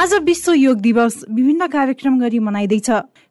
[0.00, 2.90] आज विश्व योग दिवस विभिन्न कार्यक्रम गरी मनाइँदैछ।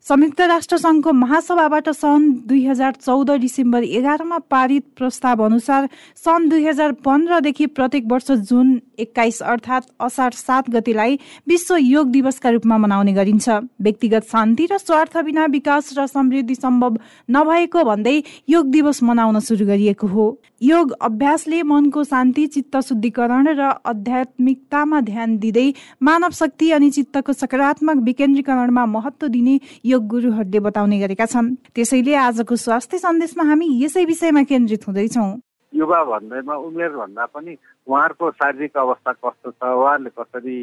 [0.09, 6.65] संयुक्त राष्ट्र संघको महासभाबाट सन् दुई हजार चौध डिसेम्बर एघारमा पारित प्रस्ताव अनुसार सन् दुई
[6.65, 11.17] हजार पन्ध्रदेखि प्रत्येक वर्ष जुन एक्काइस अर्थात् असार सात गतिलाई
[11.47, 13.49] विश्व योग दिवसका रूपमा मनाउने गरिन्छ।
[13.81, 16.97] व्यक्तिगत शान्ति र स्वार्थ बिना विकास र समृद्धि सम्भव
[17.29, 20.25] नभएको भन्दै योग दिवस मनाउन सुरु गरिएको हो।
[20.61, 28.03] योग अभ्यासले मनको शान्ति चित्त शुद्धिकरण र आध्यात्मिकतामा ध्यान दिँदै मानव शक्ति अनि चित्तको सकारात्मक
[28.03, 34.43] विकेन्द्रीकरणमा महत्व दिने योग गुरुहरूले बताउने गरेका छन्। त्यसैले आजको स्वास्थ्य सन्देशमा हामी यसै विषयमा
[34.47, 35.29] केन्द्रित हुँदैछौँ।
[35.73, 37.53] युवा भन्दैमा उमेर भन्दा पनि
[37.87, 39.61] उहाँहरूको शारीरिक अवस्था कस्तो छ?
[39.63, 40.57] उहाँहरूले कसरी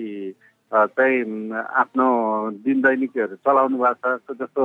[0.72, 2.06] चाहिँ आफ्नो
[2.64, 4.34] दिन दैनिकीहरू चलाउनु भएको छ?
[4.40, 4.62] जस्तो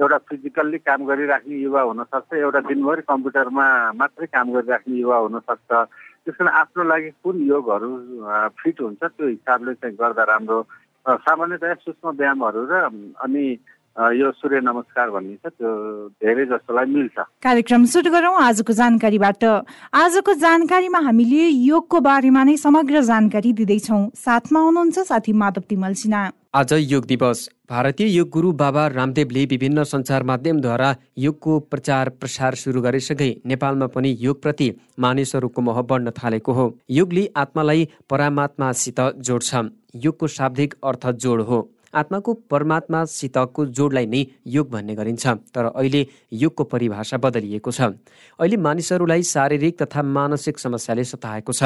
[0.00, 5.70] एउटा फिजिकल्ली काम गरिराख्ने युवा हुनसक्छ एउटा दिनभरि कम्प्युटरमा मात्रै काम गरिराख्ने युवा हुनसक्छ।
[6.24, 7.90] त्यस कारण आफ्नो लागि कुन योगहरू
[8.58, 10.58] फिट हुन्छ त्यो हिसाबले चाहिँ गर्दा राम्रो।
[11.04, 12.74] सामान्यतया सूक्ष्म व्यायामहरू र
[13.22, 13.44] अनि
[13.96, 15.70] यो सूर्य नमस्कार भन्ने छ त्यो
[16.18, 19.44] धेरै जस्तोलाई मिल्छ। कार्यक्रम सुरु गरौँ आजको जानकारीबाट।
[19.94, 26.22] आजको जानकारीमा हामीले योगको बारेमा नै समग्र जानकारी दिँदैछौँ। साथमा हुनुहुन्छ साथी माधव तिमल सिन्हा।
[26.54, 32.82] आज योग दिवस। भारतीय योग गुरु बाबा रामदेवले विभिन्न सञ्चार माध्यमद्वारा योगको प्रचार प्रसार सुरु
[32.82, 34.68] गरेसँगै नेपालमा पनि योगप्रति
[34.98, 39.54] मानिसहरूको मोह बढ्न थालेको हो। योगले आत्मालाई परमात्मासित जोड्छ।
[40.04, 41.60] योगको शाब्दिक अर्थ जोड हो।
[41.94, 47.80] आत्माको परमात्मासितको जोडलाई नै योग भन्ने गरिन्छ तर अहिले योगको परिभाषा बदलिएको छ।
[48.38, 51.62] अहिले मानिसहरूलाई शारीरिक तथा मानसिक समस्याले सताएको छ।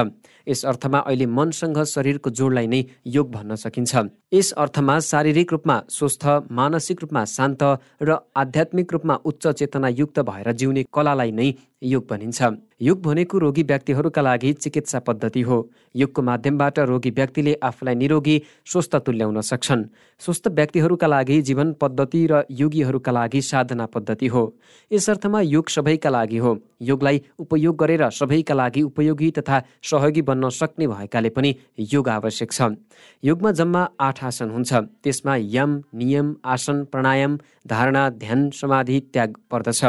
[0.47, 3.93] यस अर्थमा अहिले मनसँग शरीरको जोडलाई नै योग भन्न सकिन्छ।
[4.33, 7.63] यस अर्थमा शारीरिक रूपमा स्वस्थ मानसिक रूपमा शान्त
[8.03, 11.51] र आध्यात्मिक रूपमा उच्च चेतनायुक्त भएर जिउने कलालाई नै
[11.83, 12.43] योग भनिन्छ।
[12.83, 15.59] योग भनेको रोगी व्यक्तिहरूका लागि चिकित्सा पद्धति हो।
[15.97, 19.85] योगको माध्यमबाट रोगी व्यक्तिले आफूलाई निरोगी स्वस्थ तुल्याउन सक्छन्।
[20.19, 24.43] स्वस्थ व्यक्तिहरूका लागि जीवन पद्धति र योगीहरूका लागि साधना पद्धति हो।
[24.91, 30.49] यस अर्थमा योग सबैका लागि हो। योगलाई उपयोग गरेर सबैका लागि उपयोगी तथा सहयोगी बन्न
[30.51, 32.63] सक्ने भएकाले पनि योग आवश्यक छ।
[33.25, 39.85] योगमा जम्मा आठ आसन हुन्छ। त्यसमा यम नियम आसन प्राणायाम धारणा ध्यान समाधि त्याग पर्दछ।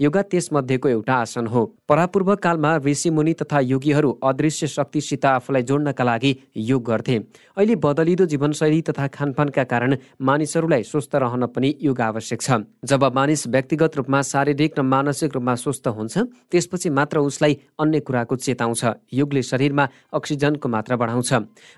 [0.00, 6.34] योगा त्यसमध्येको एउटा आसन हो। परापूर्व कालमा ऋषिमुनि तथा योगीहरू अदृश्य शक्तिसित आफूलाई जोड्नका लागि
[6.56, 7.16] योग गर्थे।
[7.56, 13.46] अहिले बदलिदो जीवनशैली तथा खानपानका कारण मानिसहरूलाई स्वस्थ रहन पनि योग आवश्यक छ। जब मानिस
[13.48, 16.18] व्यक्तिगत रूपमा शारीरिक र मानसिक रूपमा स्वस्थ हुन्छ
[16.50, 21.32] त्यसपछि मात्र उसलाई अन्य कुराको चेताउँछ योगले शरीरमा अक्सिजनको मात्रा बढाउँछ।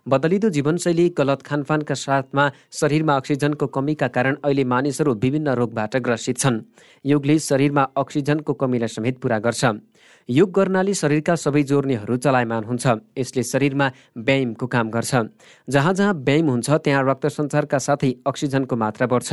[0.06, 6.60] बदलिदो जीवनशैली गलत खानपानका साथमा शरीरमा अक्सिजनको कमीका कारण अहिले मानिसहरू विभिन्न रोगबाट ग्रसित छन्।
[7.04, 9.62] योगले शरीरमा अक्सिजनको कमीलाई समेत पुरा गर्छ।
[10.28, 13.86] योग गर्नाले शरीरका सबै जोर्नीहरू चलायमान हुन्छ। यसले शरीरमा
[14.18, 15.12] व्यायामको काम गर्छ।
[15.70, 19.30] जहाँ जहाँ व्यायाम हुन्छ त्यहाँ रक्त सञ्चारका साथै अक्सिजनको मात्रा बढ्छ।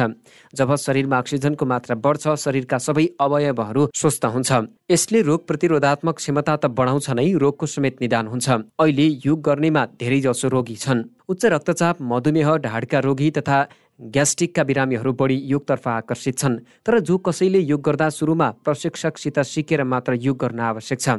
[0.54, 4.52] जब शरीरमा अक्सिजनको मात्रा बढ्छ शरीरका सबै अवयवहरू स्वस्थ हुन्छ।
[4.94, 10.20] यसले रोग प्रतिरोधात्मक क्षमता त बढाउँछ नै रोगको समेत निदान हुन्छ। अहिले योग गर्नेमा धेरै
[10.22, 13.58] जसो रोगी छन्। उच्च रक्तचाप मधुमेह ढाडका रोगी तथा
[14.00, 20.14] ग्यास्ट्रिकका बिरामीहरू बढी योगतर्फ आकर्षित छन् तर जो कसैले योग गर्दा सुरुमा प्रशिक्षकसित सिकेर मात्र
[20.22, 21.10] योग गर्न आवश्यक छ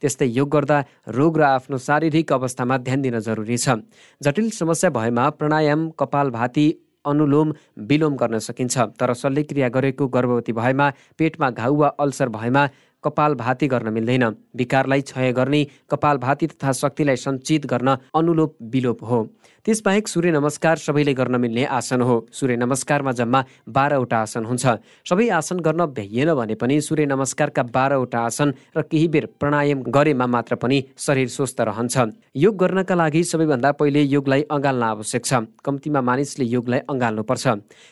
[0.00, 0.78] त्यस्तै योग गर्दा
[1.10, 3.82] रोग र आफ्नो शारीरिक अवस्थामा ध्यान दिन जरुरी छ।
[4.20, 6.66] जटिल समस्या भएमा प्राणायाम कपाल भाती
[7.04, 7.52] अनुलोम
[7.88, 12.66] विलोम गर्न सकिन्छ तर शल्यक्रिया गरेको गर्भवती भएमा पेटमा घाउ वा अल्सर भएमा
[13.04, 14.24] कपाल भाती गर्न मिल्दैन।
[14.56, 19.28] विकारलाई क्षय गर्ने कपाल भाती तथा शक्तिलाई सञ्चित गर्न अनुलोप विलोप हो।
[19.66, 24.66] त्यसबाहेक सूर्य नमस्कार सबैले गर्न मिल्ने आसन हो। सूर्य नमस्कारमा जम्मा बाह्रवटा आसन हुन्छ।
[25.04, 30.26] सबै आसन गर्न भ्याइएन भने पनि सूर्य नमस्कारका बाह्रवटा आसन र केही बेर प्राणायाम गरेमा
[30.26, 31.96] मात्र पनि शरीर स्वस्थ रहन्छ।
[32.36, 35.34] योग गर्नका लागि सबैभन्दा पहिले योगलाई अँगाल्न आवश्यक छ।
[35.64, 37.46] कम्तीमा मानिसले योगलाई अँगाल्नुपर्छ।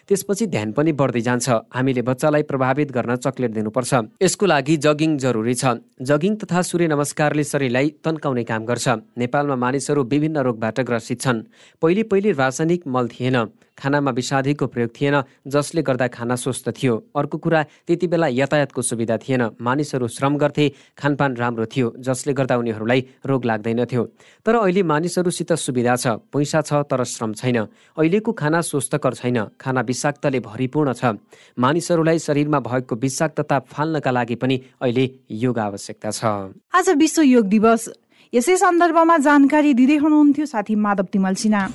[0.09, 3.93] त्यसपछि ध्यान पनि बढ्दै जान्छ। हामीले बच्चालाई प्रभावित गर्न चक्लेट दिनुपर्छ।
[4.23, 8.87] यसको लागि जग जगिङ जरुरी छ। जगिङ तथा सूर्य नमस्कारले शरीरलाई तन्काउने काम गर्छ।
[9.21, 11.45] नेपालमा मानिसहरू विभिन्न रोगबाट ग्रसित छन्।
[11.83, 13.37] पहिले पहिले रासायनिक मल थिएन।
[13.77, 15.17] खानामा विषादीको प्रयोग थिएन
[15.53, 20.65] जसले गर्दा खाना स्वस्थ थियो। अर्को कुरा त्यति बेला यातायातको सुविधा थिएन। मानिसहरू श्रम गर्थे
[20.97, 24.03] खानपान राम्रो थियो जसले गर्दा उनीहरूलाई रोग लाग्दैनथ्यो
[24.47, 27.57] तर अहिले मानिसहरूसित सुविधा छ पैसा छ तर श्रम छैन।
[28.01, 31.21] अहिलेको खाना स्वस्थकर छैन खाना विषाक्तले भरिपूर्ण छ।
[31.61, 34.57] मानिसहरूलाई शरीरमा भएको विषाक्तता फाल्नका लागि पनि
[34.87, 35.07] अहिले
[35.43, 37.89] योग आवश्यकता छ। आज विश्व योग दिवस।
[38.33, 41.67] यसै सन्दर्भमा जानकारी दिँदै हुनुहुन्थ्यो साथी माधव तिमल सिन्हा।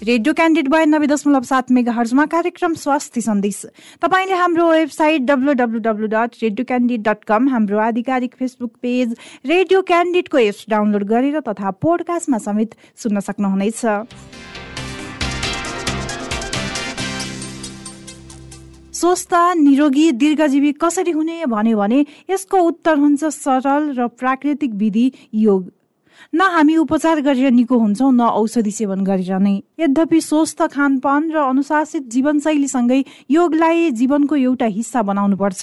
[0.00, 3.60] रेडियो क्यान्डिड बयानब्बे दशमलव सात मेगा हर्जमा कार्यक्रम स्वास्थ्य सन्देश।
[4.00, 9.08] तपाईँले हाम्रो website W W W dot radio candid dot com हाम्रो आधिकारिक फेसबुक पेज
[9.44, 13.84] रेडियो क्यान्डिडको एप्स डाउनलोड गरेर तथा पोडकास्टमा समेत सुन्न सक्नुहुनेछ।
[19.00, 25.70] स्वस्थ निरोगी दीर्घजीवी कसरी हुने भन्यो भने यसको उत्तर हुन्छ सरल र प्राकृतिक विधि योग।
[26.34, 31.36] न हामी उपचार गरेर निको हुन्छौँ न औषधि सेवन गरेर नै। यद्यपि स्वस्थ खानपान र
[31.42, 33.00] अनुशासित जीवनशैलीसँगै
[33.30, 35.62] योगलाई जीवनको एउटा हिस्सा बनाउनु पर्छ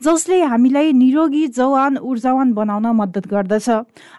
[0.00, 3.68] जसले हामीलाई निरोगी जवान ऊर्जावान बनाउन मद्दत गर्दछ।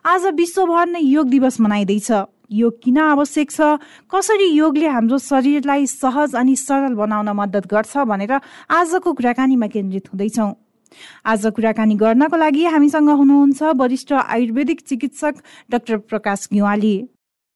[0.06, 2.12] आज विश्वभर नै योग दिवस मनाइँदैछ।
[2.52, 3.62] योग किन आवश्यक छ?
[4.08, 8.40] कसरी योगले हाम्रो शरीरलाई सहज अनि सरल बनाउन मद्दत गर्छ भनेर
[8.72, 10.54] आजको कुराकानीमा केन्द्रित हुँदैछौँ।
[11.26, 15.36] आज कुराकानी गर्नको लागि हामीसँग हुनुहुन्छ वरिष्ठ आयुर्वेदिक चिकित्सक
[15.72, 16.96] डाक्टर प्रकाश गिवाली।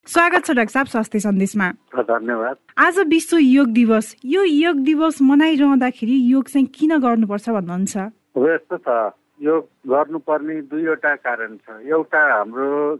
[0.07, 6.17] स्वागत छ डाक्टर साहब स्वास्थ्य सन्देशमा। धन्यवाद। आज विश्व योग दिवस। यो योग दिवस मनाइरहँदाखेरि
[6.31, 7.95] योग चाहिँ किन गर्नुपर्छ भन्नुहुन्छ?
[8.37, 12.95] यस्तो छ। योग गर्नुपर्ने दुईवटा कारण छ। एउटा हाम्रो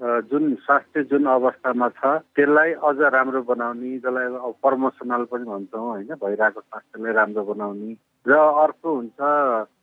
[0.00, 2.06] जुन स्वास्थ्य जुन अवस्थामा छ
[2.36, 4.28] त्यसलाई अझ राम्रो बनाउने जसलाई
[4.60, 6.10] प्रमोसनल पनि भन्छौँ होइन?
[6.20, 7.96] भइरहेको स्वास्थ्यलाई राम्रो बनाउने।
[8.26, 9.18] र अर्को हुन्छ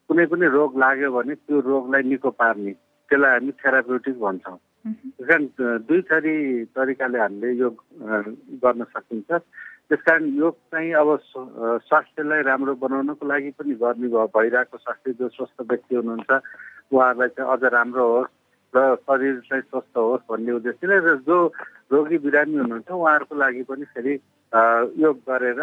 [0.08, 2.72] कुनै पनि रोग लाग्यो भने त्यो रोगलाई निको पार्ने
[3.10, 5.44] त्यसलाई हामी थेराप्युटिक भन्छौँ। त्यस कारण
[5.90, 6.36] दुई थरी
[6.78, 7.76] तरिकाले हामीले योग
[8.62, 11.10] गर्न सकिन्छ। त्यस कारण योग चाहिँ अब
[11.90, 16.32] स्वास्थ्यलाई राम्रो बनाउनको लागि पनि गर्ने भइरहेको स्वास्थ्य जो स्वस्थ व्यक्ति हुनुहुन्छ
[16.94, 18.32] उहाँहरूलाई चाहिँ अझ राम्रो होस्।
[18.76, 21.38] र शरीर चाहिँ स्वस्थ होस् भन्ने उद्देश्यले र जो
[21.94, 24.14] रोगी बिरामी हुनुहुन्छ उहाँहरूको लागि पनि फेरि
[25.04, 25.62] योग गरेर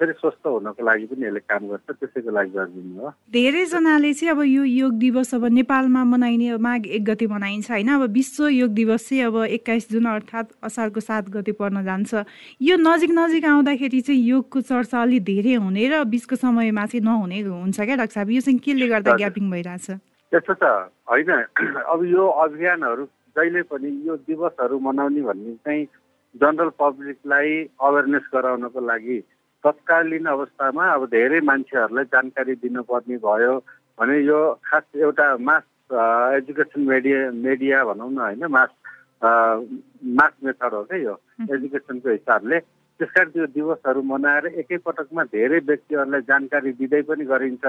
[0.00, 4.40] फेरि स्वस्थ हुनको लागि पनि यसले काम गर्छ। त्यसैको लागि गरिदिनु हो। धेरैजनाले चाहिँ अब
[4.44, 9.08] यो योग दिवस अब नेपालमा मनाइने माघ एक गते मनाइन्छ होइन। अब विश्व योग दिवस
[9.08, 12.12] चाहिँ अब एक्काइस जुन अर्थात् असारको सात गते पर्न जान्छ।
[12.60, 17.40] यो नजिक नजिक आउँदाखेरि चाहिँ योगको चर्चा अलिक धेरै हुने र बिचको समयमा चाहिँ नहुने
[17.40, 18.30] हुन्छ क्या डाक्टर साहब?
[18.30, 19.90] यो चाहिँ केले गर्दा ग्यापिङ भइरहेछ?
[20.32, 20.64] त्यस्तो त
[21.10, 21.30] होइन।
[21.92, 23.04] अब यो अभियानहरू
[23.36, 25.84] जहिले पनि यो दिवसहरू मनाउने भन्ने चाहिँ
[26.34, 29.18] जनरल पब्लिकलाई अवेरनेस गराउनको लागि
[29.64, 33.54] तत्कालीन अवस्थामा अब धेरै मान्छेहरूलाई जानकारी दिनुपर्ने भयो
[33.98, 35.64] भने यो खास एउटा मास
[36.38, 38.70] एजुकेसन मिडिया मिडिया भनौँ न होइन मास
[40.18, 41.14] मास मेथड हो क्या यो।
[41.54, 42.58] एजुकेसनको हिसाबले
[42.98, 47.64] त्यस कारण त्यो दिवसहरू मनाएर एकैपटकमा धेरै व्यक्तिहरूलाई जानकारी दिँदै पनि गरिन्छ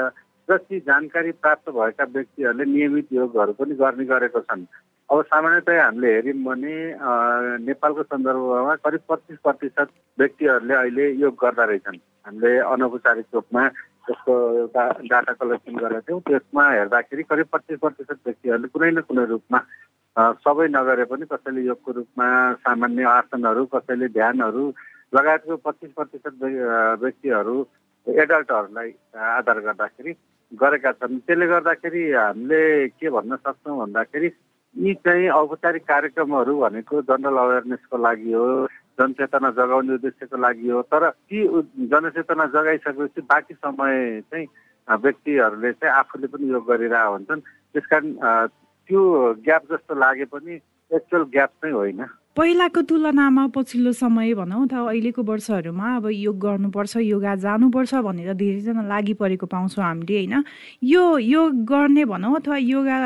[0.50, 4.64] र ती जानकारी प्राप्त भएका व्यक्तिहरूले नियमित योगहरू पनि गर्ने गरेको छन्।
[5.10, 6.76] अब सामान्यतया हामीले हेऱ्यौँ भने
[7.68, 9.90] नेपालको सन्दर्भमा करिब पच्चिस प्रतिशत
[10.20, 13.68] व्यक्तिहरूले अहिले योग गर्दा रहेछन्। हामीले अनौपचारिक रूपमा
[14.08, 14.34] त्यसको
[14.64, 19.60] एउटा डाटा कलेक्सन गरेका थियौँ। त्यसमा हेर्दाखेरि करिब पच्चिस प्रतिशत व्यक्तिहरूले कुनै न कुनै रूपमा
[20.44, 22.28] सबै नगरे पनि कसैले योगको रूपमा
[22.64, 24.64] सामान्य आसनहरू कसैले ध्यानहरू
[25.14, 26.36] लगायतको पच्चिस प्रतिशत
[27.04, 27.56] व्यक्तिहरू
[28.08, 30.14] एडल्टहरूलाई आधार गर्दाखेरि
[30.52, 32.62] गरेका छन्। त्यसले गर्दाखेरि हामीले
[33.00, 34.30] के भन्न सक्छौँ भन्दाखेरि
[34.76, 38.48] यी चाहिँ औपचारिक कार्यक्रमहरू भनेको जनरल अवेरनेसको लागि हो
[39.00, 41.40] जनचेतना जगाउने उद्देश्यको लागि हो। तर ती
[41.92, 44.48] जनचेतना जगाइसकेपछि बाँकी समय चाहिँ
[44.88, 47.42] व्यक्तिहरूले चाहिँ आफूले पनि योग गरिरहेको हुन्छन्।
[47.74, 48.14] त्यस कारण
[48.88, 49.02] त्यो
[49.46, 50.54] ग्याप जस्तो लागे पनि
[50.92, 52.02] एक्चुअल ग्याप चाहिँ होइन।
[52.38, 58.82] पहिलाको तुलनामा पछिल्लो समय भनौँ अथवा अहिलेको वर्षहरूमा अब योग गर्नुपर्छ योगा जानुपर्छ भनेर धेरैजना
[58.88, 60.44] लागि परेको पाउँछौँ हामीले होइन?
[60.86, 62.98] यो योग गर्ने भनौँ अथवा योगा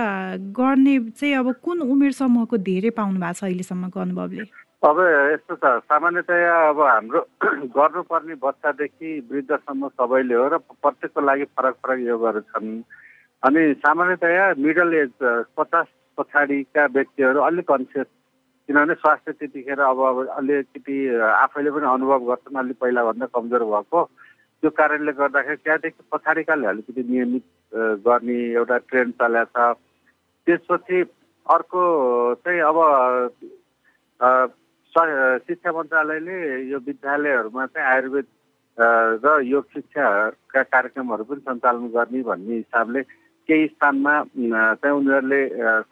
[0.59, 4.43] गर्ने चाहिँ अब कुन उमेर समूहको धेरै पाउनु भएको छ अहिलेसम्मको अनुभवले?
[4.83, 4.99] अब
[5.31, 7.21] यस्तो छ सामान्यतया अब हाम्रो
[7.79, 12.81] गर्नुपर्ने बच्चादेखि वृद्धसम्म सबैले हो र प्रत्येकको लागि फरक फरक योगहरू छन्।
[13.47, 15.13] अनि सामान्यतया मिडल एज
[15.55, 18.07] पचास पछाडिका व्यक्तिहरू अलिक कन्सियस
[18.71, 23.99] किनभने स्वास्थ्य त्यतिखेर अब अब अलिकति आफैले पनि अनुभव गर्छन् अलिक पहिलाभन्दा कमजोर भएको।
[24.63, 27.43] त्यो कारणले गर्दाखेरि त्यहाँदेखि पछाडिकाले अलिकति नियमित
[28.07, 29.75] गर्ने एउटा ट्रेन्ड चलेको छ।
[30.47, 30.97] त्यसपछि
[31.51, 31.81] अर्को
[32.47, 32.77] चाहिँ अब
[35.43, 36.37] शिक्षा मन्त्रालयले
[36.71, 38.27] यो विद्यालयहरूमा चाहिँ आयुर्वेद
[39.19, 43.01] र योग शिक्षाका कार्यक्रमहरू पनि सञ्चालन गर्ने भन्ने हिसाबले
[43.51, 44.13] केही स्थानमा
[44.79, 45.41] चाहिँ उनीहरूले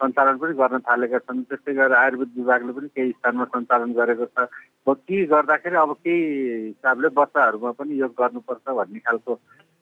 [0.00, 4.48] सञ्चालन पनि गर्न थालेका छन्। त्यस्तै गरेर आयुर्वेद विभागले पनि केही स्थानमा सञ्चालन गरेको छ।
[4.88, 6.22] ती गर्दाखेरि अब केही
[6.66, 9.32] हिसाबले बच्चाहरूमा पनि योग गर्नुपर्छ भन्ने खालको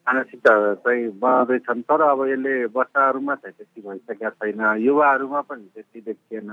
[0.07, 0.53] मानसिकता
[0.85, 6.51] चाहिँ बनाउँदैछन् तर अब यसले बच्चाहरूमा चाहिँ त्यति भइसकेका छैन युवाहरूमा पनि त्यति देखिएन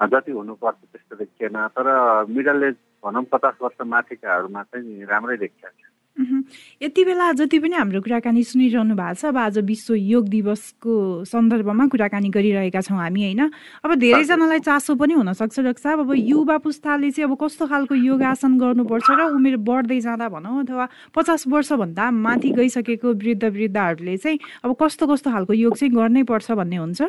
[0.00, 1.86] जति हुनुपर्छ त्यस्तो देखिएन। तर
[2.30, 8.42] मिडल एज भनौँ पचास वर्ष माथिकाहरूमा चाहिँ राम्रै देखिएको यति बेला जति पनि हाम्रो कुराकानी
[8.42, 13.50] सुनिरहनु भएको छ। अब आज विश्व योग दिवसको सन्दर्भमा कुराकानी गरिरहेका छौँ हामी होइन?
[13.84, 18.58] अब धेरैजनालाई चासो पनि हुनसक्छ डाक्टर साहब अब युवा पुस्ताले चाहिँ अब कस्तो खालको योगासन
[18.58, 24.74] गर्नुपर्छ र उमेर बढ्दै जाँदा भनौँ अथवा पचास वर्षभन्दा माथि गइसकेको वृद्ध वृद्धहरूले चाहिँ अब
[24.74, 27.02] कस्तो कस्तो खालको योग चाहिँ गर्नै पर्छ भन्ने हुन्छ?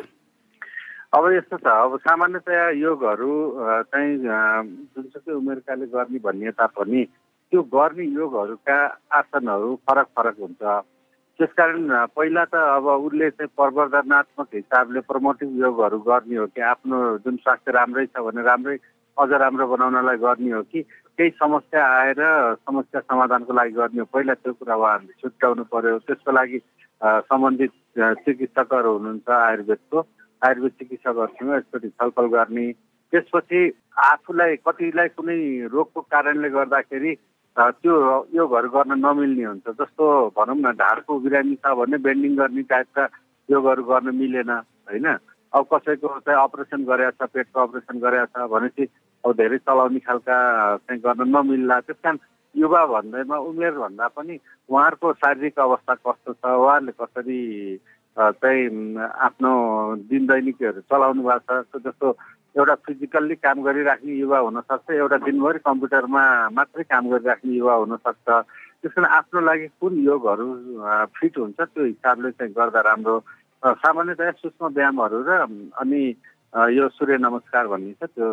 [1.10, 3.32] अब यस्तो छ। अब सामान्यतया योगहरू
[3.90, 7.02] चाहिँ जुनसुकै उमेरकाले गर्ने भन्ने तापनि
[7.50, 8.76] त्यो गर्ने योगहरूका
[9.18, 10.62] आसनहरू फरक फरक हुन्छ।
[11.38, 17.36] त्यसकारण पहिला त अब उसले चाहिँ प्रवर्धनात्मक हिसाबले प्रमोटिभ योगहरू गर्ने हो कि आफ्नो जुन
[17.42, 18.76] स्वास्थ्य राम्रै छ भने राम्रै
[19.16, 20.82] अझ राम्रो बनाउनलाई गर्ने हो कि
[21.18, 22.20] केही समस्या आएर
[22.54, 26.58] समस्या समाधानको लागि गर्ने हो। पहिला त्यो कुरा उहाँहरूले छुट्याउनु पर्यो। त्यसको लागि
[27.02, 27.72] सम्बन्धित
[28.24, 29.98] चिकित्सकहरू हुनुहुन्छ आयुर्वेदको।
[30.42, 32.66] आयुर्वेद चिकित्सकहरूसँग यसपट्टि छलफल गर्ने।
[33.12, 33.60] त्यसपछि
[34.06, 35.40] आफूलाई कतिलाई कुनै
[35.74, 37.12] रोगको कारणले गर्दाखेरि
[37.58, 37.94] त्यो
[38.34, 40.04] योगहरू गर्न नमिल्ने हुन्छ। जस्तो
[40.36, 43.04] भनौँ न ढाडको बिरामी छ भने बेन्डिङ गर्ने टाइपका
[43.48, 45.06] योगहरू गर्न मिलेन होइन?
[45.52, 48.84] अब कसैको चाहिँ अपरेसन गरेको छ पेटको अपरेसन गरेको छ भनेपछि
[49.24, 50.36] अब धेरै चलाउने खालका
[50.86, 52.18] चाहिँ गर्न नमिल्ला। त्यस कारण
[52.54, 54.34] युवा भन्दैमा उमेर भन्दा पनि
[54.70, 57.40] उहाँहरूको शारीरिक अवस्था कस्तो छ उहाँहरूले कसरी
[58.16, 59.52] चाहिँ आफ्नो
[60.10, 62.08] दिन दैनिकीहरू चलाउनु भएको छ जस्तो
[62.58, 68.28] एउटा फिजिकल्ली काम गरिराख्ने युवा हुनसक्छ एउटा दिनभरि कम्प्युटरमा मात्रै काम गरिराख्ने युवा हुनसक्छ।
[68.80, 70.48] त्यस कारण आफ्नो लागि कुन योगहरू
[71.14, 73.16] फिट हुन्छ त्यो हिसाबले चाहिँ गर्दा राम्रो।
[73.62, 75.30] सामान्यतया सूक्ष्म व्यायामहरू र
[75.78, 76.02] अनि
[76.74, 78.26] यो सूर्य नमस्कार भन्ने छ त्यो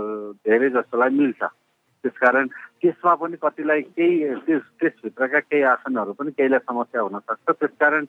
[0.48, 2.48] धेरै जस्तोलाई मिल्छ। त्यसकारण
[2.82, 4.16] त्यसमा पनि कतिलाई केही
[4.48, 8.06] त्यस त्यसभित्रका केही आसनहरू पनि केहीलाई समस्या हुनसक्छ। त्यसकारण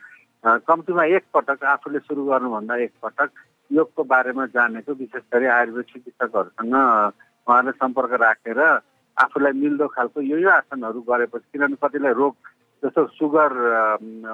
[0.65, 3.29] कम्तीमा एकपटक आफूले सुरु गर्नुभन्दा एकपटक
[3.70, 6.75] योगको बारेमा जानेको विशेष गरी आयुर्वेद चिकित्सकहरूसँग
[7.46, 8.60] उहाँले सम्पर्क राखेर
[9.16, 12.34] आफूलाई मिल्दो खालको यो यो आसनहरू गरेपछि किनभने कतिलाई रोग
[12.82, 13.50] जस्तो सुगर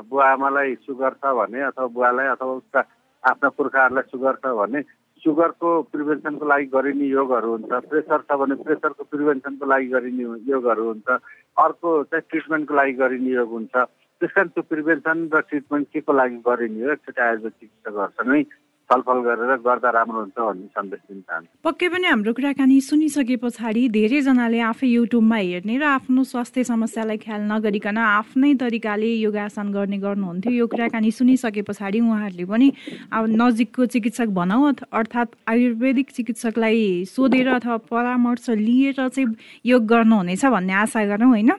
[0.09, 2.81] बुवा आमालाई सुगर छ भने अथवा बुवालाई अथवा उसका
[3.25, 4.83] आफ्ना पुर्खाहरूलाई सुगर छ भने
[5.23, 11.09] सुगरको प्रिभेन्सनको लागि गरिने योगहरू हुन्छ प्रेसर छ भने प्रेसरको प्रिभेन्सनको लागि गरिने योगहरू हुन्छ
[11.65, 13.75] अर्को चाहिँ ट्रिटमेन्टको लागि गरिने योग हुन्छ।
[14.21, 16.91] त्यस कारण त्यो प्रिभेन्सन र ट्रिटमेन्ट के को लागि गरिने हो?
[16.93, 18.43] एकचोटि आयुर्वेद चिकित्सकहरूसँगै
[18.91, 23.83] छलफल गरेर गर्दा राम्रो हुन्छ भन्ने सन्देश दिन चाहन्छु। पक्कै पनि हाम्रो कुराकानी सुनिसके पछाडि
[23.97, 30.53] धेरैजनाले आफै युट्युबमा हेर्ने र आफ्नो स्वास्थ्य समस्यालाई ख्याल नगरिकन आफ्नै तरिकाले योगासन गर्ने गर्नुहुन्थ्यो।
[30.53, 32.69] यो कुराकानी सुनिसके पछाडि उहाँहरूले पनि
[33.09, 39.29] अब नजिकको चिकित्सक भनौँ अर्थात् आयुर्वेदिक चिकित्सकलाई सोधेर अथवा परामर्श लिएर चाहिँ
[39.65, 41.51] योग गर्नुहुनेछ भन्ने आशा गरौँ होइन?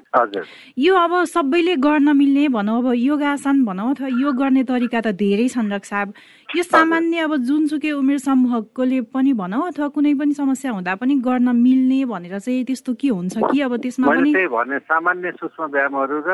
[0.77, 5.47] यो अब सबैले गर्न मिल्ने भनौँ अब योगासन भनौँ अथवा योग गर्ने तरिका त धेरै
[5.49, 6.13] छन् रक्साब।
[6.45, 11.49] यो सामान्य अब जुनसुकै उमेर समूहकोले पनि भनौँ अथवा कुनै पनि समस्या हुँदा पनि गर्न
[11.57, 16.19] मिल्ने भनेर चाहिँ त्यस्तो के हुन्छ कि अब त्यसमा पनि त्यही भने सामान्य सूक्ष्म व्यायामहरू
[16.21, 16.31] र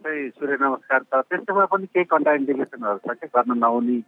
[0.00, 3.98] चाहिँ सूर्य नमस्कार छ त्यस्तोमा पनि केही कन्ट्राइन्डिकेसनहरू छ कि गर्न नहुने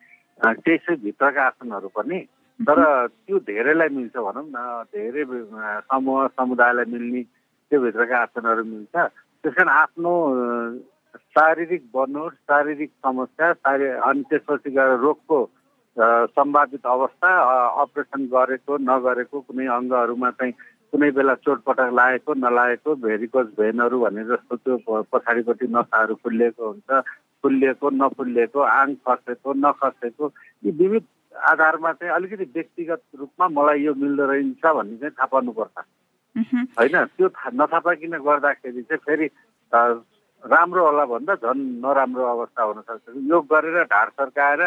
[0.64, 2.18] त्यसै भित्रका आसनहरू पनि।
[2.60, 4.58] तर त्यो धेरैलाई मिल्छ भनौँ न
[4.96, 5.24] धेरै
[5.92, 8.94] समूह समुदायलाई मिल्ने त्यो भित्रका आसनहरू मिल्छ।
[9.44, 10.12] त्यस कारण आफ्नो
[11.14, 15.44] शारीरिक बनोट शारीरिक समस्या शारी अनि त्यसपछि गएर रोगको
[15.96, 17.30] सम्भावित अवस्था
[17.82, 20.52] अपरेसन गरेको नगरेको कुनै अङ्गहरूमा चाहिँ
[20.92, 27.00] कुनै बेला चोटपटक लागेको नलागेको भेरिकोज भेनहरू भने जस्तो त्यो पछाडिपट्टि नसाहरू फुलिएको हुन्छ
[27.44, 31.06] फुलिएको नफुलिएको आङ खसेको नखसेको यी विविध
[31.48, 35.86] आधारमा चाहिँ अलिकति व्यक्तिगत रूपमा मलाई यो मिल्दो रहन्छ भन्ने चाहिँ थाहा पार्नुपर्छ
[36.76, 39.28] होइन त्यो नथाहा पाइकन गर्दाखेरि चाहिँ फेरि
[40.44, 44.62] राम्रो होला भन्दा झन् नराम्रो अवस्था हुनसक्छ योग गरेर ढाड सर्काएर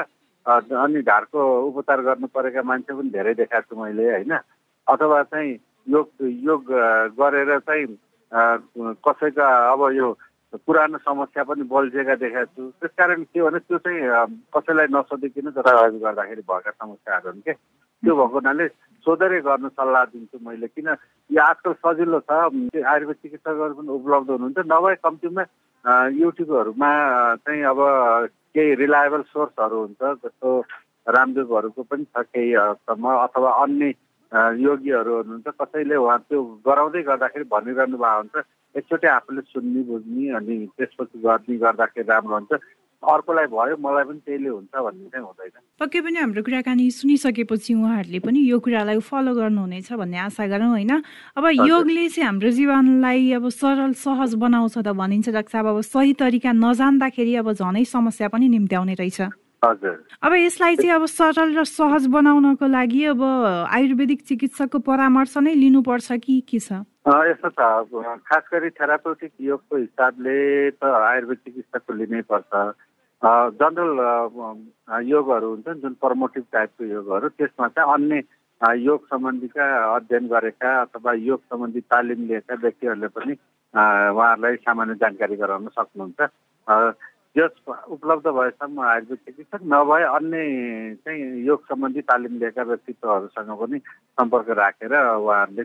[0.46, 4.34] अनि ढाडको उपचार गर्नु परेका मान्छे पनि धेरै देखाएको छु मैले होइन?
[4.88, 5.54] अथवा चाहिँ
[5.88, 6.08] योग
[6.50, 6.64] योग
[7.20, 7.86] गरेर चाहिँ
[9.06, 10.08] कसैका अब यो
[10.66, 14.02] पुरानो समस्या पनि बल्झेका देखाएको छु। त्यस कारण के भने त्यो चाहिँ
[14.56, 17.54] कसैलाई नसोधिकन जताभावी गर्दाखेरि भएका समस्याहरू हुन् के?
[17.54, 18.68] त्यो भएको हुनाले
[19.06, 20.88] सोधेरै गर्नु सल्लाह दिन्छु मैले। किन
[21.30, 25.44] यो आजकल सजिलो छ। आयुर्वेद चिकित्सकहरू पनि उपलब्ध हुनुहुन्छ। नभए कम्तीमा
[25.88, 26.90] युट्युबहरूमा
[27.36, 27.80] चाहिँ अब
[28.54, 30.50] केही रिलायबल सोर्सहरू हुन्छ जस्तो
[31.08, 33.94] रामदेवहरूको पनि छ केही हदसम्म अथवा अन्य
[34.60, 38.36] योगीहरू हुनुहुन्छ कसैले उहाँ त्यो गराउँदै गर्दाखेरि भनिरहनु भएको हुन्छ
[38.76, 42.54] एकचोटि आफूले सुन्ने बुझ्ने अनि त्यसपछि गर्ने गर्दाखेरि राम्रो हुन्छ।
[43.04, 48.20] अर्कोलाई भयो मलाई पनि त्यहीले हुन्छ भन्ने चाहिँ हुँदैन। पक्कै पनि हाम्रो कुराकानी सुनिसकेपछि उहाँहरूले
[48.26, 50.94] पनि यो कुरालाई फलो गर्नुहुनेछ भन्ने आशा गरौँ होइन?
[51.38, 56.14] अब योगले चाहिँ हाम्रो जीवनलाई अब सरल सहज बनाउँछ त भनिन्छ डाक्टर साहब अब सही
[56.18, 59.22] तरिका नजान्दाखेरि अब झनै समस्या पनि निम्त्याउने रहेछ।
[59.58, 63.22] हजुर। अब यसलाई चाहिँ अब सरल र सहज बनाउनको लागि अब
[63.74, 66.86] आयुर्वेदिक चिकित्सकको परामर्श नै लिनुपर्छ कि के छ?
[67.08, 67.60] यस्तो छ।
[68.22, 70.38] खास गरी थेरापेटिक योगको हिसाबले
[70.78, 72.52] त आयुर्वेद चिकित्सकको लिनै पर्छ
[73.22, 74.00] जनरल
[75.04, 78.24] योगहरू हुन्छन् जुन प्रमोटिभ टाइपको योगहरू त्यसमा चाहिँ अन्य
[78.62, 83.34] योग सम्बन्धीका अध्ययन गरेका अथवा योग सम्बन्धी तालिम लिएका व्यक्तिहरूले पनि
[83.74, 86.30] उहाँहरूलाई सामान्य जानकारी गराउन सक्नुहुन्छ।
[87.36, 87.54] यस
[87.90, 90.38] उपलब्ध भएसम्म आयुर्वेद चिकित्सक नभए अन्य
[91.06, 93.78] चाहिँ योग सम्बन्धी तालिम लिएका व्यक्तित्वहरूसँग पनि
[94.18, 95.64] सम्पर्क राखेर उहाँहरूले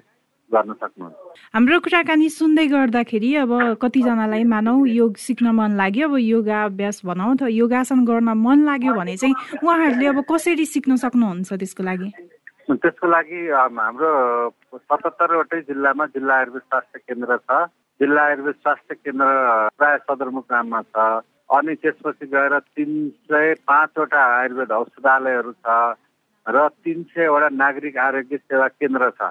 [0.54, 1.16] गर्न सक्नुहुन्छ।
[1.54, 7.30] हाम्रो कुराकानी सुन्दै गर्दाखेरि अब कतिजनालाई मानौ योग सिक्न मन लाग्यो। अब योगा अभ्यास भनौँ
[7.34, 12.08] अथवा योगासन गर्न मन लाग्यो भने चाहिँ उहाँहरूले अब कसरी सिक्न सक्नुहुन्छ त्यसको लागि?
[12.72, 14.10] त्यसको लागि हाम्रो
[14.76, 17.66] सतहत्तरवटै जिल्लामा जिल्ला आयुर्वेद स्वास्थ्य केन्द्र छ।
[18.00, 19.26] जिल्ला आयुर्वेद स्वास्थ्य केन्द्र
[19.78, 20.96] प्राय सदरमुकाममा छ।
[21.52, 22.90] अनि त्यसपछि गएर तिन
[23.28, 25.68] सय पाँचवटा आयुर्वेद औषधालयहरू छ
[26.46, 29.30] र तिन सयवटा नागरिक आरोग्य सेवा केन्द्र छ।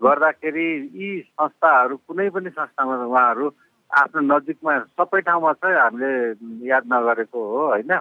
[0.00, 3.54] गर्दाखेरि यी संस्थाहरू कुनै पनि संस्थामा उहाँहरू
[3.90, 7.94] आफ्नो नजिकमा सबै ठाउँमा चाहिँ हामीले याद नगरेको हो होइन?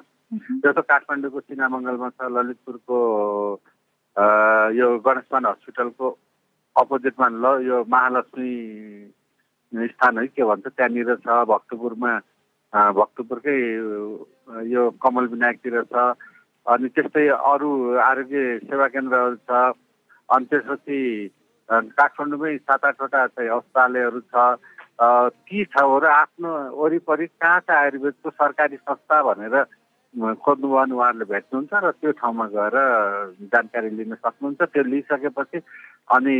[0.59, 2.99] जस्तो काठमाडौँको सिनामङ्गलमा छ ललितपुरको
[4.73, 6.17] यो गणेशमान हस्पिटलको
[6.75, 12.13] अपोजिटमा ल यो महालक्ष्मी स्थान है के भन्छ त्यहाँनिर छ भक्तपुरमा
[12.93, 13.59] भक्तपुरकै
[14.67, 16.13] यो कमल विनायकतिर छ
[16.65, 19.51] अनि त्यस्तै अरू आरोग्य सेवा केन्द्रहरू छ
[20.29, 21.29] अनि त्यसपछि
[21.69, 24.35] काठमाडौँमै सात आठवटा चाहिँ अस्पतालयहरू छ।
[24.95, 29.55] ती ठाउँहरू आफ्नो वरिपरि कहाँ चाहिँ आयुर्वेदको सरकारी संस्था भनेर
[30.15, 32.75] खोज्नुभयो भने उहाँहरूले भेट्नुहुन्छ र त्यो ठाउँमा गएर
[33.51, 35.59] जानकारी लिन सक्नुहुन्छ। त्यो लिइसकेपछि
[36.15, 36.35] अनि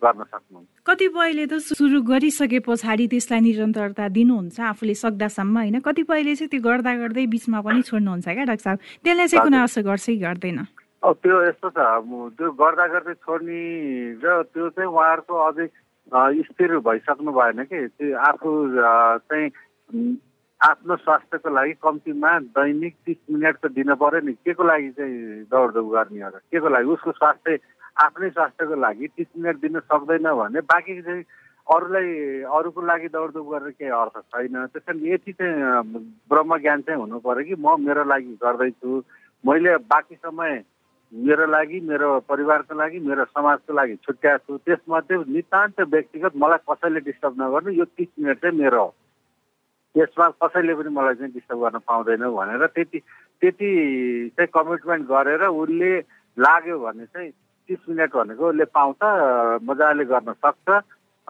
[0.00, 5.76] गर्न सक्नुहुन्छ। कतिपयले त सुरु गरिसके पछाडि त्यसलाई निरन्तरता दिनुहुन्छ आफूले सक्दासम्म होइन?
[5.84, 8.78] कतिपयले चाहिँ त्यो गर्दा गर्दै बिचमा पनि छोड्नुहुन्छ क्या डाक्टर साहब?
[9.04, 10.58] त्यसले चाहिँ कुनै असर गर्छ कि गर्दैन?
[11.04, 11.78] त्यो यस्तो छ
[12.38, 13.60] त्यो गर्दा गर्दै छोड्ने
[14.24, 15.66] र त्यो चाहिँ उहाँहरूको अझै
[16.48, 18.50] स्थिर भइसक्नु भएन कि। त्यो आफू
[19.28, 19.48] चाहिँ
[20.60, 25.44] आफ्नो स्वास्थ्यको लागि कम्तीमा दैनिक तिस मिनट त दिन पऱ्यो नि। के को लागि चाहिँ
[25.52, 26.88] दौडधुप गर्ने हो के को लागि?
[26.88, 27.58] उसको स्वास्थ्य
[28.04, 31.24] आफ्नै स्वास्थ्यको लागि तिस मिनट दिन सक्दैन भने बाँकी चाहिँ
[31.68, 32.08] अरूलाई
[32.48, 37.18] अरूको लागि दौडधुप गरेर केही अर्थ छैन। त्यस कारण यति चाहिँ ब्रह्म ज्ञान चाहिँ हुनु
[37.20, 39.02] पऱ्यो कि म मेरो लागि गर्दैछु।
[39.44, 40.64] मैले बाँकी समय
[41.14, 47.00] मेरो लागि मेरो परिवारको लागि मेरो समाजको लागि छुट्याएको छु। त्यसमध्ये नितान्त व्यक्तिगत मलाई कसैले
[47.06, 48.90] डिस्टर्ब नगर्नु यो तिस मिनट चाहिँ मेरो हो।
[49.94, 53.70] त्यसमा कसैले पनि मलाई चाहिँ डिस्टर्ब गर्न पाउँदैन भनेर त्यति त्यति
[54.34, 55.92] चाहिँ कमिटमेन्ट गरेर उसले
[56.36, 57.30] लाग्यो भने चाहिँ
[57.68, 59.00] तिस मिनट भनेको उसले पाउँछ
[59.70, 60.68] मजाले गर्न सक्छ।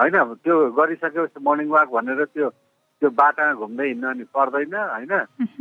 [0.00, 5.12] होइन त्यो गरिसकेपछि मर्निङ वाक भनेर त्यो त्यो बाटामा घुम्दै हिँड्नु अनि पर्दैन होइन।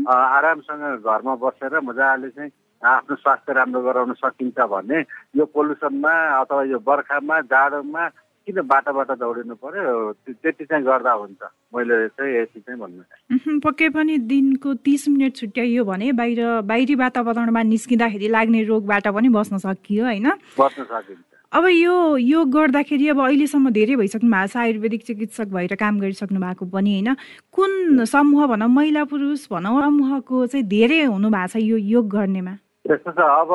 [0.07, 2.51] आरामसँग घरमा बसेर मजाले चाहिँ
[2.83, 4.99] आफ्नो स्वास्थ्य राम्रो गराउन सकिन्छ भने
[5.37, 8.07] यो पोल्युसनमा अथवा यो बर्खामा जाडोमा
[8.47, 10.11] किन बाटाबाट दौडिनु पर्यो?
[10.27, 11.41] त्यति चाहिँ गर्दा हुन्छ।
[11.71, 17.61] मैले चाहिँ यति चाहिँ भन्नु पक्कै पनि दिनको तिस मिनट छुट्याइयो भने बाहिर बाहिरी वातावरणमा
[17.63, 20.27] निस्किँदाखेरि लाग्ने रोगबाट पनि बस्न सकियो होइन?
[20.59, 25.75] बस्न सकिन्छ। अब यो योग गर्दाखेरि अब अहिलेसम्म धेरै भइसक्नु भएको छ। आयुर्वेदिक चिकित्सक भएर
[25.79, 27.15] काम गरिसक्नु भएको पनि होइन।
[27.53, 32.57] कुन समूह भनौँ महिला पुरुष भनौँ समूहको चाहिँ धेरै हुनु भएको छ यो योग गर्नेमा।
[32.85, 33.51] त्यस्तो छ अब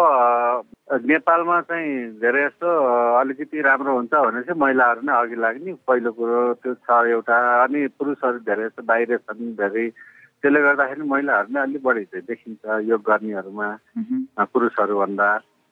[1.05, 2.69] नेपालमा चाहिँ धेरै जस्तो
[3.21, 7.81] अलिकति राम्रो हुन्छ भने चाहिँ महिलाहरू नै अघि लाग्ने। पहिलो कुरो त्यो छ एउटा अनि
[8.01, 9.85] पुरुषहरू धेरै जस्तो बाहिर छन् धेरै।
[10.41, 13.69] त्यसले गर्दाखेरि महिलाहरू नै अलिक बढी चाहिँ देखिन्छ योग गर्नेहरूमा
[14.49, 15.29] पुरुषहरूभन्दा।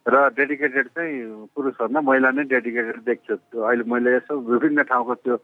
[0.06, 5.36] र डेडिकेटेड चाहिँ पुरुषभन्दा महिला नै डेडिकेटेड देख्छु। अहिले मैले यसो विभिन्न ठाउँको त्यो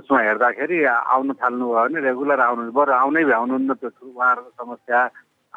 [0.00, 0.78] उसमा हेर्दाखेरि
[1.12, 5.00] आउनु थाल्नुभयो भने रेगुलर आउनु बरु आउनै भ्याउनुहुन्न त्यो उहाँहरूको समस्या।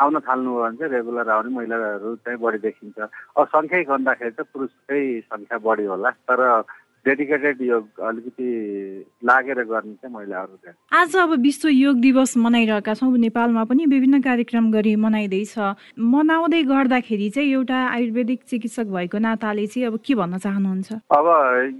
[0.02, 2.98] आउन थाल्नु भने चाहिँ रेगुलर आउने महिलाहरू चाहिँ बढी देखिन्छ।
[3.38, 6.42] अब सङ्ख्या गर्दाखेरि चाहिँ पुरुषकै सङ्ख्या बढी होला तर
[7.06, 8.48] डेडिकेटेड योग अलिकति
[9.28, 14.72] लागेर गर्ने चाहिँ महिलाहरू आज अब विश्व योग दिवस मनाइरहेका छौँ। नेपालमा पनि विभिन्न कार्यक्रम
[14.72, 15.54] गरी मनाइँदैछ।
[16.00, 20.90] मनाउँदै गर्दाखेरि चाहिँ एउटा आयुर्वेदिक चिकित्सक भएको नाताले चाहिँ अब के भन्न चाहनुहुन्छ?
[21.12, 21.28] अब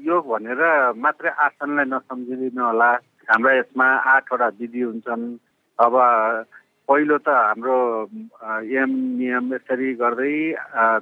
[0.04, 0.62] योग भनेर
[1.00, 2.92] मात्रै आसनलाई नसम्झिदिनु होला
[3.32, 5.24] हाम्रा यसमा आठवटा विधि हुन्छन्।
[5.80, 5.94] अब
[6.90, 7.78] पहिलो त हाम्रो
[8.70, 10.36] यम नियम यसरी गर्दै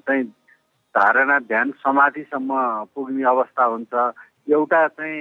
[0.06, 0.24] चाहिँ
[0.96, 2.52] धारणा ध्यान समाधिसम्म
[2.96, 3.94] पुग्ने अवस्था हुन्छ।
[4.52, 5.20] एउटा चाहिँ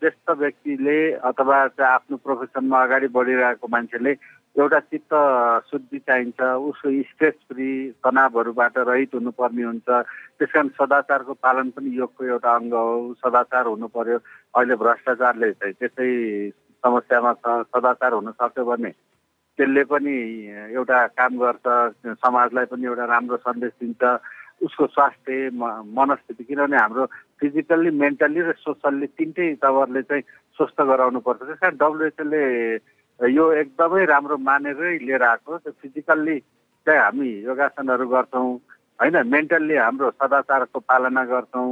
[0.00, 0.98] ज्येष्ठ व्यक्तिले
[1.30, 4.12] अथवा चाहिँ आफ्नो प्रोफेसनमा अगाडि बढिरहेको मान्छेले
[4.56, 5.14] एउटा चित्त
[5.70, 7.68] शुद्धि चाहिन्छ उसको स्ट्रेस फ्री
[8.04, 13.86] तनावहरूबाट रहित हुनुपर्ने हुन्छ। त्यस कारण सदाचारको पालन पनि योगको एउटा अङ्ग हो सदाचार हुनु
[13.94, 14.18] पर्यो
[14.58, 16.08] अहिले भ्रष्टाचारले चाहिँ त्यसै
[16.82, 18.92] समस्यामा छ सदाचार हुन सक्यो भने
[19.58, 20.14] त्यसले पनि
[20.72, 21.66] एउटा काम गर्छ
[22.22, 24.02] समाजलाई पनि एउटा राम्रो सन्देश दिन्छ
[24.62, 25.50] उसको स्वास्थ्य
[25.98, 27.04] मनस्थिति किनभने हाम्रो
[27.40, 30.22] फिजिकल्ली मेन्टल्ली र सोसल्ली तिनटै तवरले चाहिँ
[30.56, 32.42] स्वस्थ गराउनुपर्छ त्यस कारण डब्लुएचओले
[33.20, 36.38] यो एकदमै राम्रो मानेरै लिएर आएको त्यो फिजिकल्ली
[36.86, 38.50] चाहिँ हामी योगासनहरू गर्छौँ
[38.98, 39.16] होइन?
[39.26, 41.70] मेन्टल्ली हाम्रो सदाचारको पालना गर्छौँ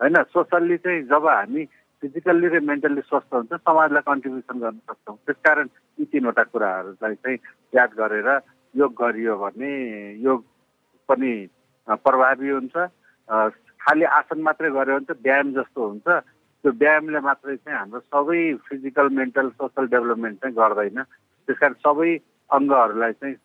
[0.00, 0.16] होइन?
[0.34, 1.62] सोसल्ली चाहिँ जब हामी
[2.02, 5.66] फिजिकल्ली र मेन्टल्ली स्वस्थ हुन्छ समाजलाई कन्ट्रिब्युसन गर्न सक्छौँ। त्यसकारण
[6.00, 7.38] यी तिनवटा कुराहरूलाई चाहिँ
[7.76, 8.28] याद गरेर
[8.74, 9.72] योग गरियो भने
[10.24, 10.40] योग
[11.08, 11.32] पनि
[11.88, 12.76] प्रभावी हुन्छ।
[13.84, 16.08] खालि आसन मात्रै गऱ्यो भने त व्यायाम जस्तो हुन्छ।
[16.64, 22.10] त्यो व्यायामले मात्रै चाहिँ हाम्रो सबै फिजिकल मेन्टल सोसल डेभलपमेन्ट चाहिँ गर्दैन। त्यस कारण सबै
[22.50, 23.36] अङ्गहरूलाई चाहिँ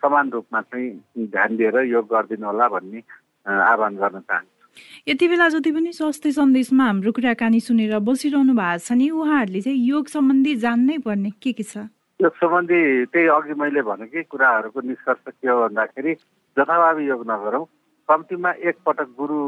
[0.00, 3.00] समान रूपमा चाहिँ ध्यान दिएर योग गरिदिनु होला भन्ने
[3.44, 4.59] आह्वान गर्न चाहन्छु।
[5.08, 9.78] यति बेला जति पनि स्वास्थ्य सन्देशमा हाम्रो कुराकानी सुनेर बसिरहनु भएको छ नि उहाँहरूले चाहिँ
[9.88, 11.88] योग सम्बन्धी जान्नै पर्ने के के छ?
[12.20, 12.80] योग सम्बन्धी
[13.12, 16.14] त्यही अघि मैले भनेकै कुराहरूको निष्कर्ष के हो भन्दाखेरि
[16.56, 17.64] जथाभावी योग नगरौँ
[18.08, 19.38] कम्तीमा एकपटक गुरु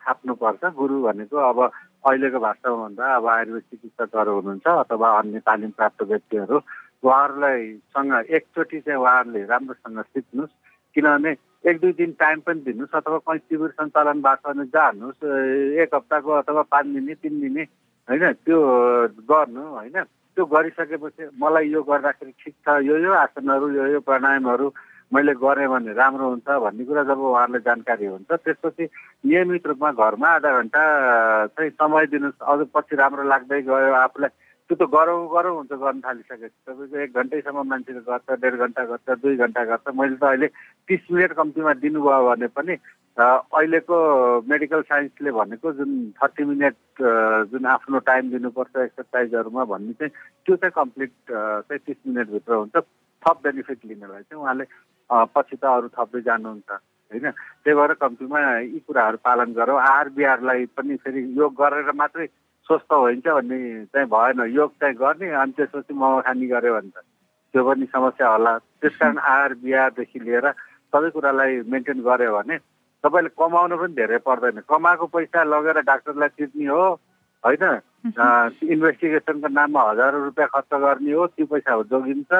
[0.00, 1.58] थाप्नुपर्छ। गुरु भनेको अब
[2.08, 6.56] अहिलेको भाषामा भन्दा अब आयुर्वेद चिकित्सकहरू हुनुहुन्छ अथवा अन्य तालिम प्राप्त व्यक्तिहरू
[7.04, 10.56] उहाँहरूलाई सँग एकचोटि चाहिँ उहाँहरूले राम्रोसँग सिक्नुहोस्।
[10.94, 11.32] किनभने
[11.64, 15.24] एक दुई दिन टाइम पनि दिनुहोस् अथवा कहीँ शिविर भएको भने जानुहोस्
[15.82, 17.62] एक हप्ताको अथवा पाँच दिने तिन दिने
[18.08, 18.58] होइन त्यो
[19.30, 20.02] गर्नु होइन।
[20.36, 24.66] त्यो गरिसकेपछि मलाई यो गर्दाखेरि ठिक छ यो यो आसनहरू यो यो प्राणायामहरू
[25.12, 28.84] मैले गरेँ भने राम्रो हुन्छ भन्ने कुरा जब उहाँहरूलाई जानकारी हुन्छ त्यसपछि
[29.26, 30.82] नियमित रूपमा घरमा आधा घन्टा
[31.58, 34.30] चाहिँ समय दिनुहोस्। अझ पछि राम्रो लाग्दै गयो आफूलाई।
[34.68, 39.08] त्यो त गरौँ गरौँ हुन्छ गर्न थालिसकेपछि। तपाईँको एक घन्टैसम्म मान्छेले गर्छ डेढ घन्टा गर्छ
[39.24, 40.48] दुई घन्टा गर्छ। मैले त अहिले
[40.88, 42.74] तिस मिनट कम्तीमा दिनुभयो भने पनि
[43.18, 43.96] अहिलेको
[44.46, 46.76] मेडिकल साइन्सले भनेको जुन थर्टी मिनट
[47.50, 50.12] जुन आफ्नो टाइम दिनुपर्छ एक्सर्साइजहरूमा भन्ने चाहिँ
[50.46, 52.76] त्यो चाहिँ कम्प्लिट चाहिँ तिस मिनटभित्र हुन्छ।
[53.24, 54.64] थप बेनिफिट लिनलाई चाहिँ उहाँले
[55.34, 57.26] पछि त अरू थप्दै जानुहुन्छ होइन?
[57.64, 62.26] त्यही भएर कम्तीमा यी कुराहरू पालन गरौँ। आहार बिहारलाई पनि फेरि योग गरेर मात्रै
[62.68, 63.58] स्वस्थ हुन्छ भन्ने
[63.96, 67.00] चाहिँ भएन। योग चाहिँ गर्ने अनि त्यसपछि मोमो खानी गऱ्यो भने त
[67.54, 70.46] त्यो पनि समस्या होला। त्यस कारण आहार बिहारदेखि लिएर
[70.92, 72.56] सबै कुरालाई मेन्टेन गऱ्यो भने
[73.04, 76.84] तपाईँले कमाउनु पनि धेरै पर्दैन। कमाएको पैसा लगेर डाक्टरलाई तिर्ने हो
[77.44, 77.64] होइन?
[78.74, 82.32] इन्भेस्टिगेसनको नाममा हजारौँ रुपियाँ खर्च गर्ने हो त्यो पैसा जोगिन्छ।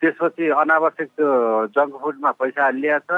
[0.00, 1.28] त्यसपछि अनावश्यक त्यो
[1.74, 3.10] जङ्क फुडमा पैसा हालिया छ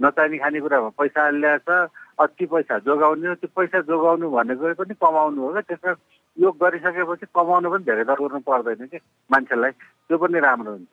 [0.00, 1.68] नचाहिने खानेकुरामा पैसा हालिया छ
[2.18, 5.92] अति पैसा जोगाउने त्यो पैसा जोगाउनु भनेको पनि कमाउनु हो क्या। त्यसमा
[6.36, 8.98] योग गरिसकेपछि कमाउनु पनि धेरै दर गर्नु पर्दैन कि
[9.30, 9.72] मान्छेलाई।
[10.08, 10.92] त्यो पनि राम्रो हुन्छ।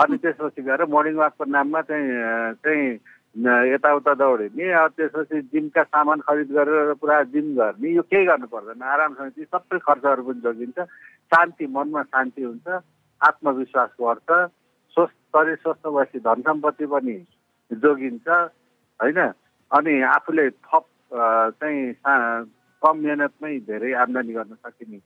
[0.00, 2.08] अनि त्यसपछि गएर मर्निङ वाकको नाममा चाहिँ
[2.64, 2.84] चाहिँ
[3.72, 9.30] यताउता दौडिने त्यसपछि जिमका सामान खरिद गरेर पुरा जिम गर्ने यो केही गर्नु पर्दैन। आरामसँग
[9.36, 10.78] चाहिँ सबै खर्चहरू पनि जोगिन्छ।
[11.30, 12.66] शान्ति मनमा शान्ति हुन्छ।
[13.20, 14.30] आत्मविश्वास बढ्छ
[14.96, 17.16] स्वस्थ शरीर स्वस्थ भएपछि धन सम्पत्ति पनि
[17.70, 18.28] जोगिन्छ।
[19.00, 19.20] होइन?
[19.70, 20.84] अनि आफूले थप
[21.60, 21.94] चाहिँ
[22.82, 25.00] कम मेहनतमै धेरै आम्दानी गर्न सकिने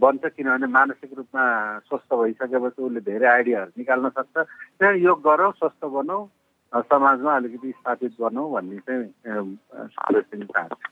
[0.00, 1.44] बन्छ किनभने मानसिक रूपमा
[1.88, 4.36] स्वस्थ भइसकेपछि उसले धेरै आइडियाहरू निकाल्न सक्छ।
[4.78, 6.20] त्यहाँ योग गरौँ स्वस्थ बनाऊ
[6.72, 9.04] समाजमा अलिकति स्थापित बनाऊ भन्ने चाहिँ
[10.44, 10.86] चाहन्छु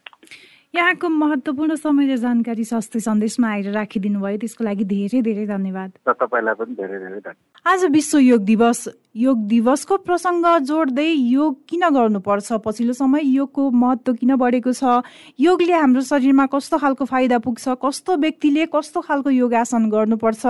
[0.75, 5.91] यहाँको महत्त्वपूर्ण समय र जानकारी स्वास्थ्य सन्देशमा आएर राखिदिनु भयो त्यसको लागि धेरै धेरै धन्यवाद।
[6.09, 11.89] तपाईँलाई पनि धेरै धेरै धन्यवाद। आज विश्व योग दिवस। योग दिवसको प्रसङ्ग जोड्दै योग किन
[11.91, 12.53] गर्नुपर्छ?
[12.61, 15.01] पछिल्लो समय योगको महत्त्व किन बढेको छ?
[15.41, 17.65] योगले हाम्रो शरीरमा कस्तो खालको फाइदा पुग्छ?
[17.81, 20.45] कस्तो व्यक्तिले कस्तो खालको योगासन गर्नुपर्छ?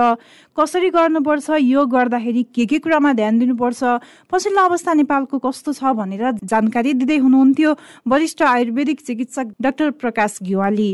[0.59, 1.49] कसरी गर्नुपर्छ?
[1.63, 3.83] योग गर्दाखेरि के के कुरामा ध्यान दिनुपर्छ?
[4.27, 7.75] पछिल्लो अवस्था नेपालको कस्तो छ भनेर जानकारी दिँदै हुनुहुन्थ्यो
[8.07, 10.91] वरिष्ठ आयुर्वेदिक चिकित्सक डाक्टर प्रकाश घिवाली।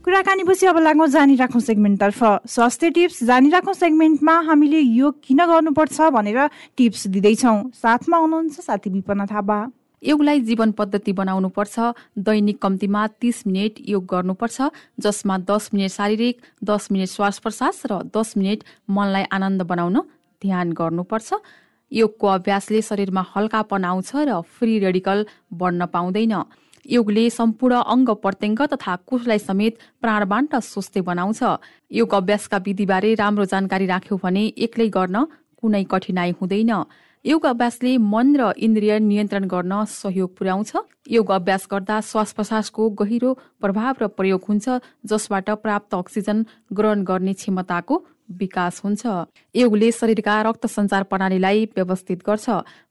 [0.00, 6.38] कुराकानीपछि अब लाग्नु जानिराखौँ सेगमेन्टतर्फ। स्वास्थ्य टिप्स जानिराखौँ सेगमेन्टमा हामीले योग किन गर्नुपर्छ भनेर
[6.76, 9.58] टिप्स दिँदैछौँ। साथमा हुनुहुन्छ साथी विपना थापा।
[10.02, 16.40] योगलाई जीवन पद्धति बनाउनु पर्छ दैनिक कम्तीमा तीस मिनट योग गर्नुपर्छ जसमा दस मिनट शारीरिक
[16.64, 20.00] दस मिनट श्वास प्रश्वास र दस मिनट मनलाई आनन्द बनाउन
[20.42, 21.28] ध्यान गर्नुपर्छ।
[21.92, 26.34] योगको अभ्यासले शरीरमा हल्कापन आउँछ र फ्री रेडिकल बढ्न पाउँदैन।
[26.86, 31.42] योगले सम्पूर्ण अङ्ग प्रत्यङ्ग तथा कोषलाई समेत प्राणबाट स्वस्थ बनाउँछ।
[31.90, 35.24] योग अभ्यासका विधिबारे राम्रो जानकारी राख्यो भने एक्लै गर्न
[35.60, 36.72] कुनै कठिनाई हुँदैन।
[37.24, 40.72] योग अभ्यासले मन र इन्द्रिय नियन्त्रण गर्न सहयोग पुर्याउँछ।
[41.10, 47.32] योग अभ्यास गर्दा श्वास प्रश्वासको गहिरो प्रभाव र प्रयोग हुन्छ जसबाट प्राप्त अक्सिजन ग्रहण गर्ने
[47.32, 47.94] क्षमताको
[48.30, 49.06] विकास हुन्छ।
[49.54, 52.46] योगले शरीरका रक्त सञ्चार प्रणालीलाई व्यवस्थित गर्छ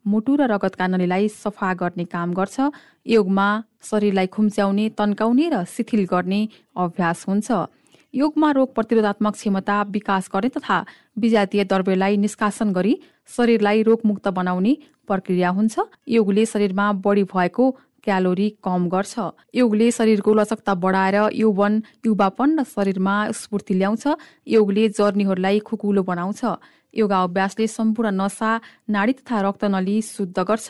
[0.08, 2.60] मुटु र रगतका नलीलाई सफा गर्ने काम गर्छ।
[3.08, 3.48] योगमा
[3.84, 6.42] शरीरलाई खुम्च्याउने तन्काउने र शिथिल गर्ने
[6.78, 7.52] अभ्यास हुन्छ।
[8.14, 10.78] योगमा रोग प्रतिरोधात्मक क्षमता विकास गर्ने तथा
[11.18, 12.94] विजातीय द्रव्यलाई निष्कासन गरी
[13.30, 14.74] शरीरलाई रोगमुक्त बनाउने
[15.08, 17.66] प्रक्रिया हुन्छ। योगले शरीरमा बढी भएको
[18.10, 19.14] क्यालोरी कम गर्छ।
[19.54, 21.74] योगले शरीरको लचकता बढाएर यौवन
[22.06, 24.04] युवापन र शरीरमा स्फूर्ति ल्याउँछ।
[24.50, 26.42] योगले जर्नीहरूलाई खुकुलो बनाउँछ।
[26.94, 28.50] योगा अभ्यासले सम्पूर्ण नसा
[28.90, 30.70] नाडी तथा रक्तनली शुद्ध गर्छ।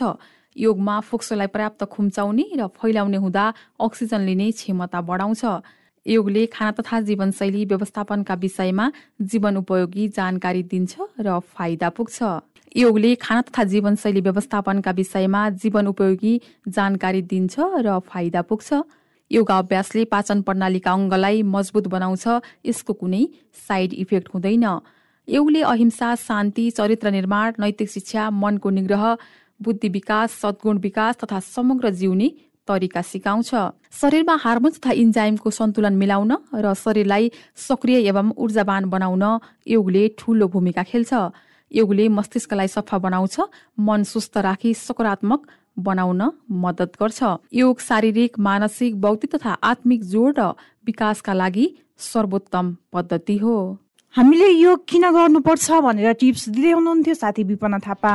[0.56, 3.44] योगमा फोक्सोलाई पर्याप्त खुम्चाउने र फैलाउने हुँदा
[3.80, 5.42] अक्सिजन लिने क्षमता बढाउँछ।
[6.06, 8.90] योगले खाना तथा जीवनशैली व्यवस्थापनका विषयमा
[9.22, 12.22] जीवन उपयोगी जानकारी दिन्छ र फाइदा पुग्छ।
[12.76, 18.82] योगले खाना तथा जीवनशैली व्यवस्थापनका विषयमा जीवन उपयोगी जानकारी दिन्छ र फाइदा पुग्छ।
[19.30, 22.26] योगा अभ्यासले पाचन प्रणालीका अङ्गलाई मजबुत बनाउँछ
[22.66, 23.22] यसको कुनै
[23.68, 24.66] साइड इफेक्ट हुँदैन।
[25.28, 29.04] योगले अहिंसा शान्ति चरित्र निर्माण नैतिक शिक्षा मनको निग्रह
[29.60, 32.30] बुद्धि विकास सद्गुण विकास तथा समग्र जिउने
[32.70, 33.50] तरिका सिकाउँछ।
[33.92, 39.24] शरीरमा हार्मोन तथा इन्जाइमको सन्तुलन मिलाउन र शरीरलाई सक्रिय एवं ऊर्जावान बनाउन
[39.68, 41.12] योगले ठूलो भूमिका खेल्छ।
[41.70, 43.36] योगले मस्तिष्कलाई सफा बनाउँछ
[43.78, 45.46] मन सुस्त राखी सकारात्मक
[45.78, 46.22] बनाउन
[46.62, 47.20] मद्दत गर्छ।
[47.54, 50.48] योग शारीरिक मानसिक बौद्धिक तथा आत्मिक जोड र
[50.86, 51.66] विकासका लागि
[51.98, 53.54] सर्वोत्तम पद्धति हो।
[54.14, 58.14] हामीले योग किन गर्नुपर्छ भनेर टिप्स दिँदै हुनुहुन्थ्यो साथी विपना थापा।